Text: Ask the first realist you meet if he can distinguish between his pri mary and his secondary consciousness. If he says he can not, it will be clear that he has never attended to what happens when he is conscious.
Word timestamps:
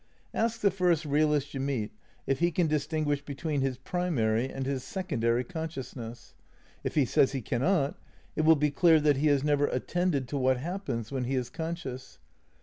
Ask 0.33 0.61
the 0.61 0.71
first 0.71 1.05
realist 1.05 1.53
you 1.53 1.59
meet 1.59 1.91
if 2.25 2.39
he 2.39 2.49
can 2.49 2.65
distinguish 2.65 3.21
between 3.23 3.61
his 3.61 3.77
pri 3.77 4.09
mary 4.09 4.49
and 4.51 4.65
his 4.65 4.83
secondary 4.83 5.43
consciousness. 5.43 6.33
If 6.83 6.95
he 6.95 7.05
says 7.05 7.33
he 7.33 7.41
can 7.43 7.61
not, 7.61 7.99
it 8.35 8.41
will 8.41 8.55
be 8.55 8.71
clear 8.71 8.99
that 8.99 9.17
he 9.17 9.27
has 9.27 9.43
never 9.43 9.67
attended 9.67 10.27
to 10.29 10.39
what 10.39 10.57
happens 10.57 11.11
when 11.11 11.25
he 11.25 11.35
is 11.35 11.51
conscious. 11.51 12.17